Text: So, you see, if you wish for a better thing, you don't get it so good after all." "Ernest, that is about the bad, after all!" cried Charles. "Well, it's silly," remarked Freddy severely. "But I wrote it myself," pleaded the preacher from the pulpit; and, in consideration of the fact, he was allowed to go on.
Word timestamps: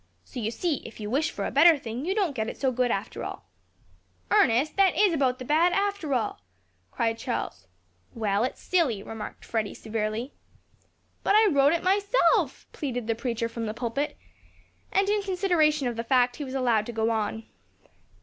So, 0.23 0.39
you 0.39 0.49
see, 0.49 0.77
if 0.77 0.99
you 0.99 1.11
wish 1.11 1.29
for 1.29 1.45
a 1.45 1.51
better 1.51 1.77
thing, 1.77 2.05
you 2.05 2.15
don't 2.15 2.33
get 2.33 2.47
it 2.49 2.57
so 2.59 2.71
good 2.71 2.89
after 2.89 3.23
all." 3.23 3.45
"Ernest, 4.31 4.75
that 4.75 4.97
is 4.97 5.13
about 5.13 5.37
the 5.37 5.45
bad, 5.45 5.73
after 5.73 6.15
all!" 6.15 6.41
cried 6.89 7.19
Charles. 7.19 7.67
"Well, 8.15 8.43
it's 8.43 8.59
silly," 8.59 9.03
remarked 9.03 9.45
Freddy 9.45 9.75
severely. 9.75 10.33
"But 11.21 11.35
I 11.35 11.45
wrote 11.51 11.73
it 11.73 11.83
myself," 11.83 12.65
pleaded 12.71 13.05
the 13.05 13.13
preacher 13.13 13.47
from 13.47 13.67
the 13.67 13.75
pulpit; 13.75 14.17
and, 14.91 15.07
in 15.07 15.21
consideration 15.21 15.87
of 15.87 15.95
the 15.97 16.03
fact, 16.03 16.37
he 16.37 16.43
was 16.43 16.55
allowed 16.55 16.87
to 16.87 16.91
go 16.93 17.11
on. 17.11 17.43